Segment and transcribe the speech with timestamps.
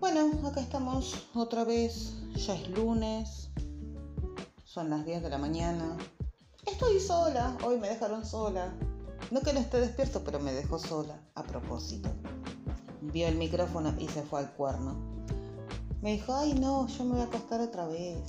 [0.00, 3.50] Bueno, acá estamos otra vez, ya es lunes,
[4.64, 5.96] son las 10 de la mañana.
[6.64, 8.72] Estoy sola, hoy me dejaron sola.
[9.32, 12.10] No que no esté despierto, pero me dejó sola, a propósito.
[13.00, 14.94] Vio el micrófono y se fue al cuerno.
[16.00, 18.22] Me dijo, ay no, yo me voy a acostar otra vez.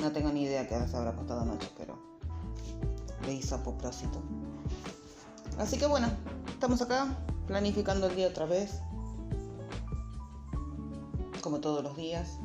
[0.00, 1.98] No tengo ni idea que ahora se habrá acostado anoche, pero
[3.26, 4.22] le hizo a propósito.
[5.58, 6.06] Así que bueno,
[6.48, 7.08] estamos acá
[7.48, 8.80] planificando el día otra vez
[11.42, 12.38] como todos los días.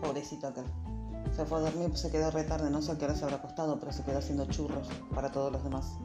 [0.00, 0.64] Pobrecito aquel.
[1.36, 3.36] Se fue a dormir, se quedó re tarde, no sé a qué hora se habrá
[3.36, 5.98] acostado, pero se quedó haciendo churros para todos los demás.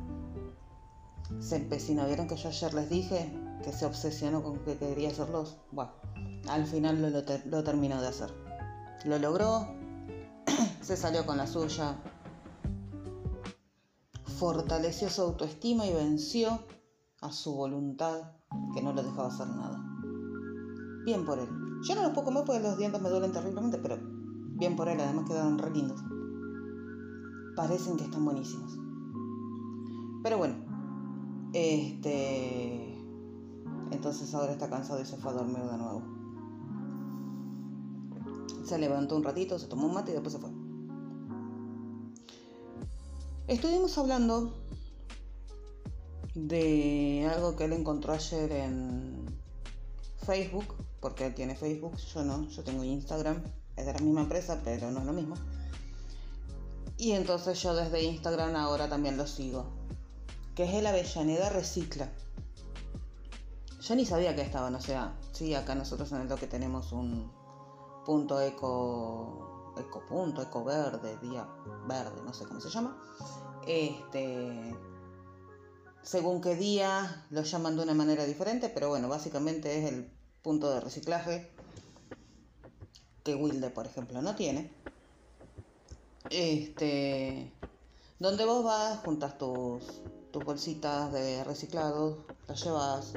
[1.40, 3.34] Se empecinó, ¿vieron que yo ayer les dije
[3.64, 5.58] que se obsesionó con que quería hacerlos?
[5.72, 5.92] Bueno,
[6.48, 8.32] al final lo, lo terminó de hacer.
[9.06, 9.68] Lo logró,
[10.82, 11.98] se salió con la suya,
[14.38, 16.60] fortaleció su autoestima y venció
[17.22, 18.34] a su voluntad
[18.74, 19.93] que no lo dejaba hacer nada.
[21.06, 21.50] Bien por él.
[21.84, 25.00] Yo no los puedo comer porque los dientes me duelen terriblemente, pero bien por él,
[25.02, 26.02] además quedaron re lindos.
[27.56, 28.78] Parecen que están buenísimos.
[30.24, 30.56] Pero bueno,
[31.54, 32.98] este.
[33.92, 36.02] Entonces ahora está cansado y se fue a dormir de nuevo.
[38.64, 40.50] Se levantó un ratito, se tomó un mate y después se fue.
[43.48, 44.54] Estuvimos hablando
[46.34, 49.26] de algo que él encontró ayer en
[50.26, 53.44] Facebook porque él tiene Facebook, yo no, yo tengo Instagram,
[53.76, 55.36] es de la misma empresa, pero no es lo mismo.
[56.96, 59.66] Y entonces yo desde Instagram ahora también lo sigo,
[60.56, 62.10] que es el Avellaneda Recicla.
[63.82, 67.30] Yo ni sabía que estaban, o sea, sí, acá nosotros en el toque tenemos un
[68.06, 71.46] punto eco, eco punto, eco verde, día
[71.86, 72.98] verde, no sé cómo se llama.
[73.68, 74.74] Este,
[76.02, 80.70] según qué día lo llaman de una manera diferente, pero bueno, básicamente es el punto
[80.70, 81.50] de reciclaje
[83.24, 84.72] que Wilde, por ejemplo, no tiene.
[86.30, 87.52] Este,
[88.20, 89.84] donde vos vas, juntas tus,
[90.32, 92.18] tus bolsitas de reciclados,
[92.48, 93.14] las llevas,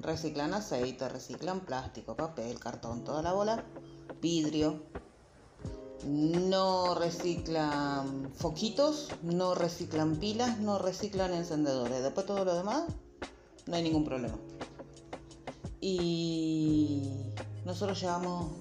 [0.00, 3.64] reciclan aceite, reciclan plástico, papel, cartón, toda la bola,
[4.20, 4.82] vidrio.
[6.06, 12.02] No reciclan foquitos, no reciclan pilas, no reciclan encendedores.
[12.02, 12.84] Después todo lo demás,
[13.66, 14.36] no hay ningún problema.
[15.84, 17.10] Y
[17.64, 18.52] nosotros llevamos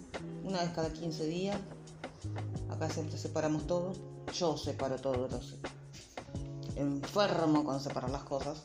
[0.44, 1.58] una vez cada 15 días.
[2.72, 3.94] Acá siempre separamos todo.
[4.34, 5.54] Yo separo todo, los
[6.76, 8.64] enfermo con separar las cosas.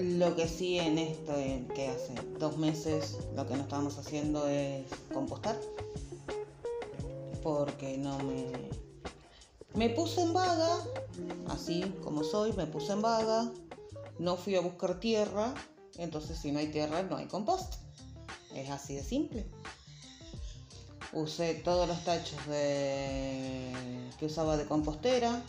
[0.00, 1.34] Lo que sí en esto,
[1.72, 4.84] que hace dos meses, lo que no estábamos haciendo es
[5.14, 5.56] compostar.
[7.44, 8.50] Porque no me...
[9.74, 10.78] Me puse en vaga,
[11.48, 13.52] así como soy, me puse en vaga.
[14.18, 15.54] No fui a buscar tierra
[15.98, 17.74] entonces si no hay tierra no hay compost.
[18.54, 19.46] Es así de simple.
[21.12, 23.70] Usé todos los tachos de...
[24.18, 25.42] que usaba de compostera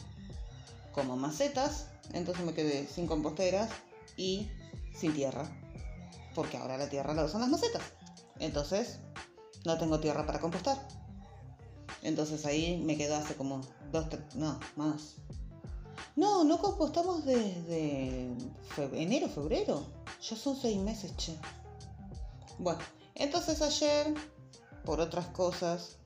[0.93, 1.87] como macetas.
[2.13, 3.69] Entonces me quedé sin composteras
[4.17, 4.49] y
[4.95, 5.49] sin tierra.
[6.35, 7.83] Porque ahora la tierra la usan las macetas.
[8.39, 8.99] Entonces
[9.65, 10.77] no tengo tierra para compostar.
[12.01, 13.61] Entonces ahí me quedó hace como
[13.91, 15.15] dos, no, más.
[16.15, 18.31] No, no compostamos desde
[18.93, 19.83] enero, febrero.
[20.21, 21.35] Ya son seis meses, che.
[22.59, 22.79] Bueno,
[23.15, 24.13] entonces ayer,
[24.85, 25.97] por otras cosas,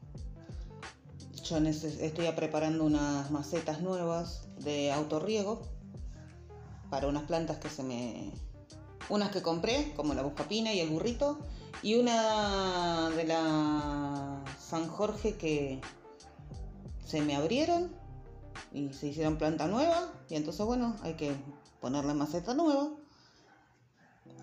[1.44, 5.62] yo estoy preparando unas macetas nuevas de autorriego
[6.90, 8.32] para unas plantas que se me...
[9.10, 11.40] Unas que compré, como la buscapina y el burrito,
[11.82, 15.80] y una de la San Jorge que
[17.06, 17.97] se me abrieron
[18.72, 21.36] y se hicieron planta nueva, y entonces bueno, hay que
[21.82, 22.90] ponerle maceta nueva.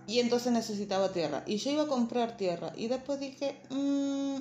[0.06, 1.44] Y entonces necesitaba tierra.
[1.46, 2.72] Y yo iba a comprar tierra.
[2.76, 4.36] Y después dije, mmm,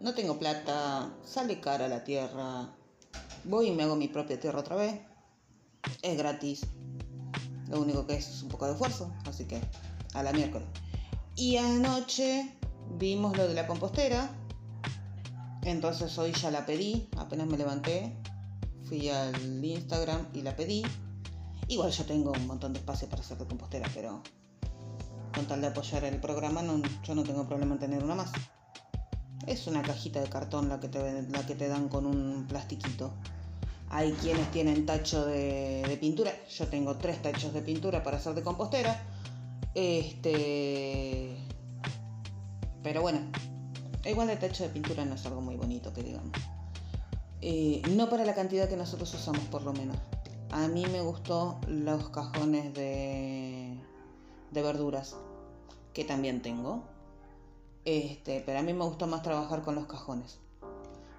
[0.00, 2.74] no tengo plata, sale cara la tierra.
[3.44, 5.00] Voy y me hago mi propia tierra otra vez.
[6.02, 6.66] Es gratis.
[7.68, 9.10] Lo único que es es un poco de esfuerzo.
[9.26, 9.60] Así que
[10.12, 10.68] a la miércoles.
[11.36, 12.54] Y anoche
[12.98, 14.30] vimos lo de la compostera.
[15.62, 17.08] Entonces hoy ya la pedí.
[17.16, 18.14] Apenas me levanté.
[18.84, 20.82] Fui al Instagram y la pedí.
[21.68, 24.22] Igual yo tengo un montón de espacio para hacer de compostera, pero
[25.34, 26.62] con tal de apoyar el programa,
[27.02, 28.30] yo no tengo problema en tener una más.
[29.46, 33.12] Es una cajita de cartón la que te, dan con un plastiquito.
[33.90, 36.32] Hay quienes tienen tacho de, pintura.
[36.48, 39.02] Yo tengo tres tachos de pintura para hacer de compostera.
[39.74, 41.36] Este.
[42.82, 43.20] Pero bueno,
[44.04, 46.32] igual el tacho de pintura no es algo muy bonito, que digamos.
[47.46, 49.96] Eh, no para la cantidad que nosotros usamos, por lo menos.
[50.50, 53.78] A mí me gustó los cajones de
[54.54, 55.16] de verduras.
[55.92, 56.82] que también tengo.
[57.84, 60.38] Este, pero a mí me gustó más trabajar con los cajones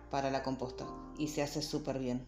[0.10, 0.86] para la composta
[1.18, 2.28] y se hace súper bien.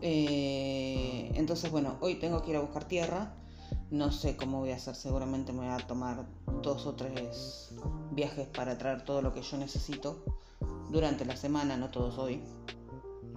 [0.00, 3.34] Eh, entonces, bueno, hoy tengo que ir a buscar tierra.
[3.90, 6.26] No sé cómo voy a hacer, seguramente me voy a tomar
[6.62, 7.70] dos o tres
[8.12, 10.24] viajes para traer todo lo que yo necesito
[10.90, 12.42] durante la semana, no todos hoy.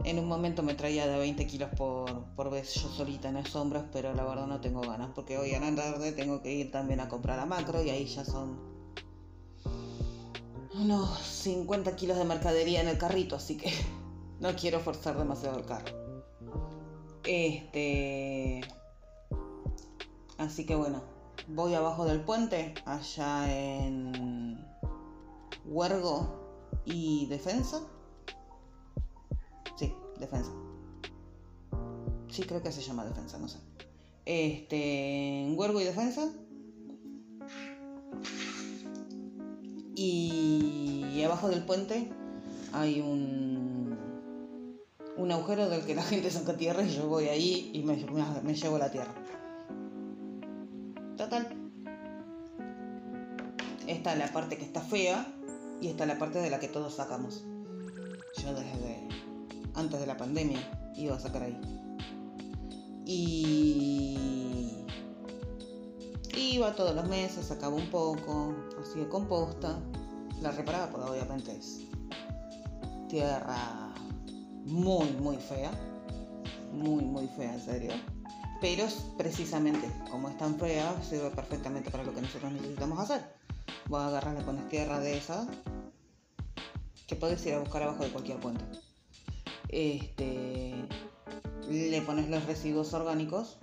[0.04, 3.50] En un momento me traía de 20 kilos por, por vez yo solita en las
[3.50, 6.72] sombras, pero la verdad no tengo ganas, porque hoy a la tarde tengo que ir
[6.72, 8.60] también a comprar a macro y ahí ya son
[10.76, 13.72] unos 50 kilos de mercadería en el carrito, así que
[14.40, 16.08] no quiero forzar demasiado el carro.
[17.24, 18.62] Este.
[20.38, 21.02] Así que bueno,
[21.48, 24.64] voy abajo del puente, allá en
[25.66, 26.47] Huergo
[26.88, 27.82] y Defensa.
[29.76, 30.52] Sí, Defensa.
[32.30, 33.60] Sí, creo que se llama Defensa, no sé.
[34.26, 36.30] Este, Huergo y Defensa.
[39.96, 42.08] Y abajo del puente
[42.72, 43.98] hay un,
[45.18, 47.98] un agujero del que la gente saca tierra y yo voy ahí y me,
[48.44, 49.14] me llevo la tierra.
[51.18, 51.48] Total.
[53.88, 55.37] Esta es la parte que está fea
[55.82, 57.44] y esta es la parte de la que todos sacamos.
[58.42, 59.08] Yo desde
[59.74, 60.60] antes de la pandemia
[60.96, 61.60] iba a sacar ahí.
[63.06, 64.84] Y
[66.36, 69.80] iba todos los meses, sacaba un poco, hacía composta,
[70.42, 71.82] la reparaba porque obviamente es
[73.08, 73.94] tierra
[74.66, 75.72] muy, muy fea,
[76.74, 77.92] muy, muy fea en serio.
[78.60, 78.86] Pero
[79.18, 83.37] precisamente como es tan fea, sirve perfectamente para lo que nosotros necesitamos hacer.
[83.90, 85.48] Voy a agarrar, pones tierra de esa
[87.08, 88.66] que puedes ir a buscar abajo de cualquier puente.
[89.70, 90.74] Este,
[91.70, 93.60] le pones los residuos orgánicos,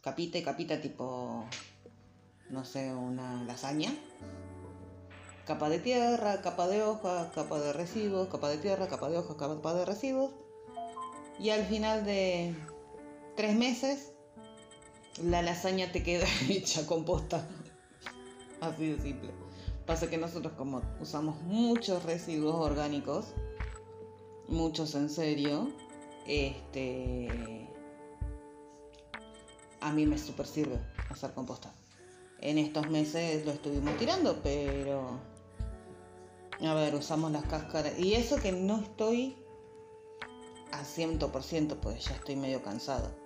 [0.00, 1.44] capita y capita tipo,
[2.50, 3.92] no sé, una lasaña.
[5.44, 9.36] Capa de tierra, capa de hoja, capa de residuos, capa de tierra, capa de hoja,
[9.36, 10.30] capa de residuos.
[11.40, 12.54] Y al final de
[13.36, 14.12] tres meses,
[15.20, 17.44] la lasaña te queda hecha composta.
[18.60, 19.30] Así de simple.
[19.86, 23.26] Pasa que nosotros como usamos muchos residuos orgánicos,
[24.48, 25.70] muchos en serio,
[26.26, 27.68] este
[29.80, 30.80] a mí me super sirve
[31.10, 31.72] hacer composta.
[32.40, 35.20] En estos meses lo estuvimos tirando, pero
[36.60, 39.36] a ver, usamos las cáscaras y eso que no estoy
[40.72, 43.25] a 100%, pues ya estoy medio cansado.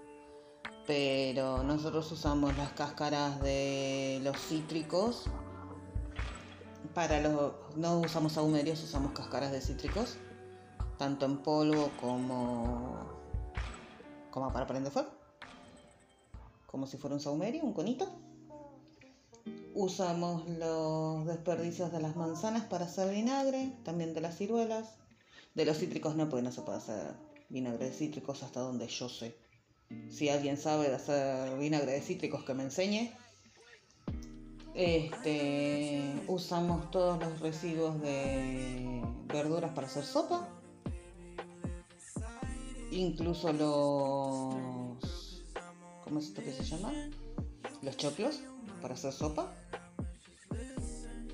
[0.87, 5.27] Pero nosotros usamos las cáscaras de los cítricos
[6.95, 10.17] para los no usamos ahumerios, usamos cáscaras de cítricos
[11.01, 12.95] tanto en polvo como,
[14.31, 15.09] como para prender fuego,
[16.67, 18.07] como si fuera un saumerio, un conito.
[19.73, 24.91] Usamos los desperdicios de las manzanas para hacer vinagre, también de las ciruelas.
[25.55, 27.15] De los cítricos no, porque no se puede hacer
[27.49, 29.39] vinagre de cítricos hasta donde yo sé.
[30.09, 33.13] Si alguien sabe de hacer vinagre de cítricos, que me enseñe.
[34.75, 40.49] Este, usamos todos los residuos de verduras para hacer sopa
[42.91, 45.45] incluso los...
[46.05, 46.93] ¿Cómo es esto que se llama?
[47.83, 48.41] Los choclos
[48.83, 49.53] para hacer sopa.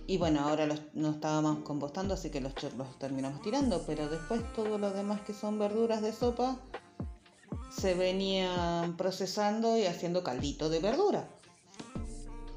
[0.07, 4.40] Y bueno, ahora los, no estábamos compostando, así que los choclos terminamos tirando, pero después
[4.54, 6.61] todo lo demás que son verduras de sopa
[7.78, 11.28] se venían procesando y haciendo caldito de verdura.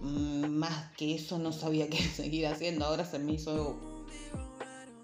[0.01, 2.85] Mm, más que eso no sabía qué seguir haciendo.
[2.85, 3.77] Ahora se me hizo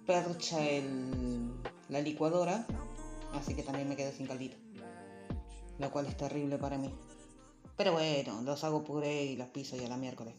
[0.05, 1.51] percha el,
[1.89, 2.67] la licuadora
[3.36, 4.57] Así que también me quedé sin caldito.
[5.77, 6.89] Lo cual es terrible para mí.
[7.75, 10.36] Pero bueno, los hago puré y las piso ya la miércoles.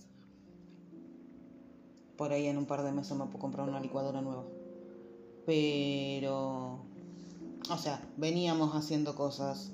[2.17, 4.45] Por ahí en un par de meses me puedo comprar una licuadora nueva.
[5.45, 6.86] Pero...
[7.71, 9.71] O sea, veníamos haciendo cosas.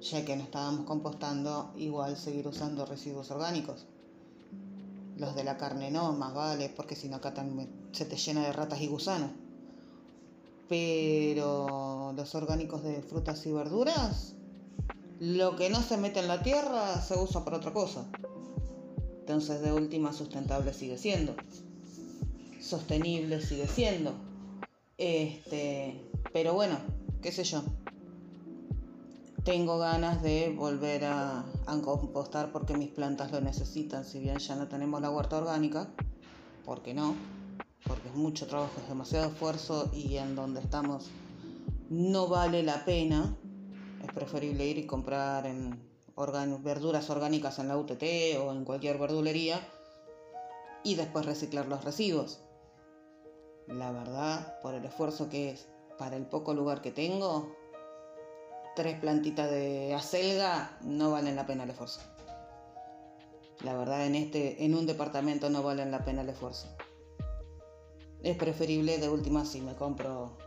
[0.00, 3.86] Ya que no estábamos compostando, igual seguir usando residuos orgánicos.
[5.16, 7.34] Los de la carne no, más vale, porque si no acá
[7.92, 9.30] se te llena de ratas y gusanos
[10.68, 14.34] pero los orgánicos de frutas y verduras,
[15.18, 18.06] lo que no se mete en la tierra se usa para otra cosa.
[19.20, 21.34] Entonces de última sustentable sigue siendo.
[22.60, 24.27] Sostenible sigue siendo.
[24.98, 26.76] Este, pero bueno,
[27.22, 27.62] qué sé yo.
[29.44, 31.44] Tengo ganas de volver a,
[31.82, 35.88] compostar porque mis plantas lo necesitan, si bien ya no tenemos la huerta orgánica,
[36.64, 37.14] ¿por qué no?
[37.86, 41.06] porque es mucho trabajo, es demasiado esfuerzo y en donde estamos
[41.88, 43.34] no vale la pena.
[44.04, 45.78] Es preferible ir y comprar en
[46.62, 48.02] verduras orgánicas en la UTT
[48.40, 49.60] o en cualquier verdulería
[50.84, 52.40] y después reciclar los residuos.
[53.68, 57.54] La verdad, por el esfuerzo que es, para el poco lugar que tengo,
[58.74, 62.00] tres plantitas de acelga no valen la pena el esfuerzo.
[63.60, 66.68] La verdad, en, este, en un departamento no valen la pena el esfuerzo.
[68.22, 70.38] Es preferible de última si me compro,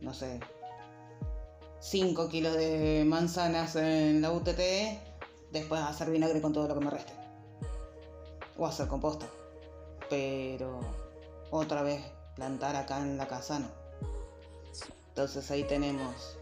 [0.00, 0.40] no sé,
[1.78, 4.60] 5 kilos de manzanas en la UTT,
[5.52, 7.12] después hacer vinagre con todo lo que me reste.
[8.58, 9.26] O hacer composta.
[10.08, 10.80] Pero
[11.50, 12.02] otra vez
[12.40, 13.68] plantar acá en la casa no.
[15.10, 16.38] Entonces ahí tenemos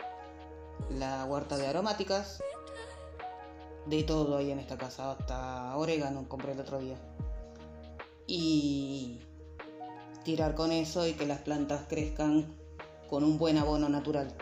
[0.97, 2.41] la huerta de aromáticas.
[3.87, 6.97] De todo ahí en esta casa, hasta orégano compré el otro día.
[8.29, 9.19] Y
[10.23, 12.47] tirar con eso y que las plantas crezcan
[13.11, 14.33] con un buen abono natural.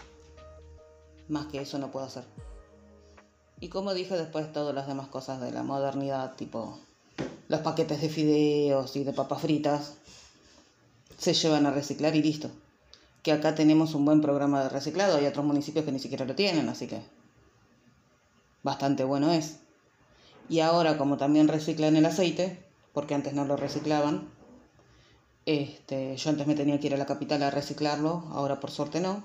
[1.28, 2.24] Más que eso no puedo hacer.
[3.60, 6.78] Y como dije después todas las demás cosas de la modernidad, tipo
[7.48, 9.94] los paquetes de fideos y de papas fritas,
[11.16, 12.50] se llevan a reciclar y listo.
[13.22, 16.34] Que acá tenemos un buen programa de reciclado, hay otros municipios que ni siquiera lo
[16.34, 17.00] tienen, así que
[18.62, 19.56] bastante bueno es.
[20.48, 24.28] Y ahora como también reciclan el aceite, porque antes no lo reciclaban,
[25.44, 29.00] este, yo antes me tenía que ir a la capital a reciclarlo, ahora por suerte
[29.00, 29.24] no.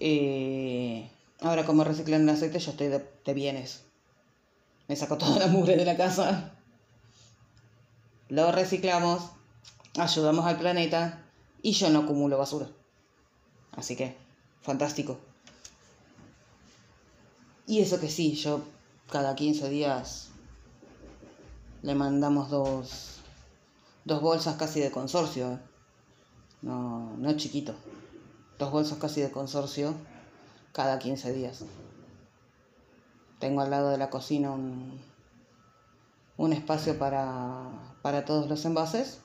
[0.00, 1.08] Eh,
[1.40, 3.82] ahora como reciclan el aceite yo estoy de, de bienes.
[4.88, 6.54] Me saco toda la mugre de la casa.
[8.28, 9.30] Lo reciclamos,
[9.98, 11.22] ayudamos al planeta
[11.62, 12.68] y yo no acumulo basura.
[13.72, 14.16] Así que,
[14.62, 15.18] fantástico.
[17.66, 18.62] Y eso que sí, yo
[19.10, 20.28] cada 15 días
[21.82, 23.20] le mandamos dos,
[24.04, 25.52] dos bolsas casi de consorcio.
[25.52, 25.58] ¿eh?
[26.62, 27.74] No, no chiquito.
[28.58, 29.94] Dos bolsas casi de consorcio
[30.72, 31.64] cada 15 días.
[33.38, 35.00] Tengo al lado de la cocina un,
[36.36, 37.68] un espacio para,
[38.02, 39.21] para todos los envases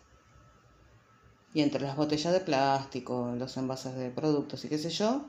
[1.58, 5.26] y entre las botellas de plástico, los envases de productos y qué sé yo,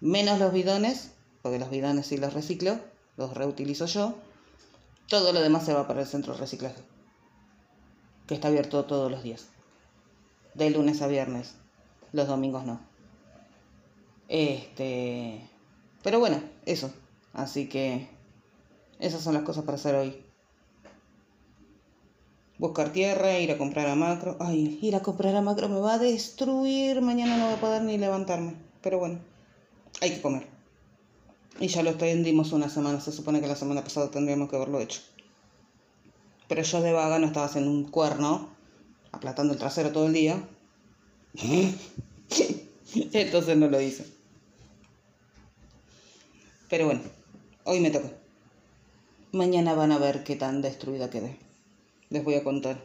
[0.00, 2.80] menos los bidones, porque los bidones sí los reciclo,
[3.16, 4.16] los reutilizo yo,
[5.06, 6.82] todo lo demás se va para el centro de reciclaje,
[8.26, 9.46] que está abierto todos los días,
[10.54, 11.54] de lunes a viernes,
[12.10, 12.80] los domingos no.
[14.26, 15.48] Este,
[16.02, 16.92] pero bueno, eso,
[17.34, 18.08] así que
[18.98, 20.23] esas son las cosas para hacer hoy
[22.58, 24.36] buscar tierra, ir a comprar a macro.
[24.40, 27.00] Ay, ir a comprar a macro me va a destruir.
[27.00, 28.54] Mañana no voy a poder ni levantarme.
[28.82, 29.18] Pero bueno,
[30.00, 30.46] hay que comer.
[31.60, 33.00] Y ya lo extendimos una semana.
[33.00, 35.00] Se supone que la semana pasada tendríamos que haberlo hecho.
[36.48, 38.50] Pero yo de vaga no estaba haciendo un cuerno,
[39.12, 40.42] aplatando el trasero todo el día.
[42.94, 44.06] Entonces no lo hice.
[46.68, 47.00] Pero bueno,
[47.64, 48.10] hoy me toca.
[49.32, 51.43] Mañana van a ver qué tan destruida quedé
[52.10, 52.80] les voy a contar.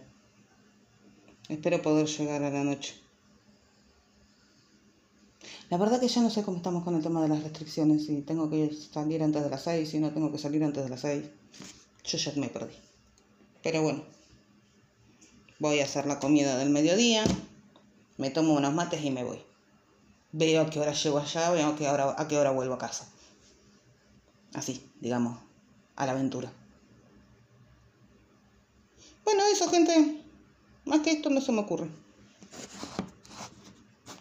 [1.48, 2.96] Espero poder llegar a la noche.
[5.70, 8.22] La verdad que ya no sé cómo estamos con el tema de las restricciones, si
[8.22, 11.02] tengo que salir antes de las 6, si no tengo que salir antes de las
[11.02, 11.26] 6.
[12.06, 12.74] Yo ya me perdí.
[13.62, 14.04] Pero bueno,
[15.60, 17.24] voy a hacer la comida del mediodía,
[18.18, 19.40] me tomo unos mates y me voy.
[20.32, 22.80] Veo a qué hora llego allá, veo a qué hora, a qué hora vuelvo a
[22.80, 23.08] casa.
[24.54, 25.40] Así, digamos,
[25.96, 26.52] a la aventura.
[29.32, 30.24] Bueno, eso, gente.
[30.86, 31.88] Más que esto no se me ocurre.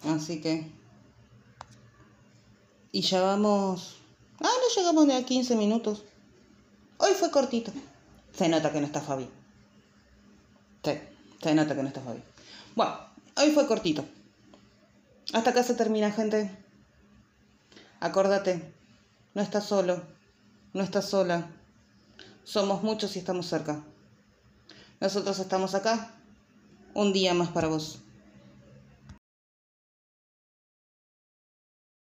[0.04, 0.70] Así que.
[2.92, 3.96] Y ya vamos.
[4.38, 6.04] Ah, no llegamos ni a 15 minutos.
[6.98, 7.72] Hoy fue cortito.
[8.34, 9.26] Se nota que no está Fabi.
[10.84, 10.92] Sí,
[11.42, 12.22] se nota que no está Fabi.
[12.76, 12.94] Bueno,
[13.38, 14.04] hoy fue cortito.
[15.32, 16.54] Hasta acá se termina, gente.
[18.00, 18.74] Acordate,
[19.32, 20.02] no estás solo,
[20.74, 21.50] no estás sola.
[22.44, 23.82] Somos muchos y estamos cerca.
[25.00, 26.10] Nosotros estamos acá.
[26.94, 28.00] Un día más para vos.